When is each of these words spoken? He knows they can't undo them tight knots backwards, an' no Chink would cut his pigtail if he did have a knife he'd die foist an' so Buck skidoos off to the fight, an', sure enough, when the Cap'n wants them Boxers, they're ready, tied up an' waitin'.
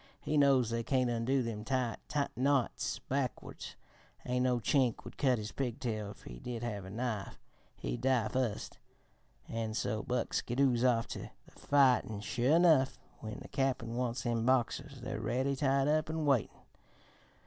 He 0.19 0.35
knows 0.35 0.71
they 0.71 0.81
can't 0.81 1.11
undo 1.11 1.43
them 1.43 1.63
tight 1.63 1.99
knots 2.35 2.97
backwards, 2.97 3.75
an' 4.25 4.41
no 4.41 4.59
Chink 4.59 5.03
would 5.03 5.15
cut 5.15 5.37
his 5.37 5.51
pigtail 5.51 6.09
if 6.09 6.23
he 6.23 6.39
did 6.39 6.63
have 6.63 6.85
a 6.85 6.89
knife 6.89 7.37
he'd 7.77 8.01
die 8.01 8.27
foist 8.29 8.79
an' 9.47 9.75
so 9.75 10.01
Buck 10.01 10.33
skidoos 10.33 10.83
off 10.83 11.05
to 11.09 11.29
the 11.45 11.51
fight, 11.51 12.05
an', 12.05 12.21
sure 12.21 12.55
enough, 12.55 12.97
when 13.19 13.41
the 13.41 13.47
Cap'n 13.47 13.93
wants 13.95 14.23
them 14.23 14.43
Boxers, 14.43 15.01
they're 15.01 15.21
ready, 15.21 15.55
tied 15.55 15.87
up 15.87 16.09
an' 16.09 16.25
waitin'. 16.25 16.57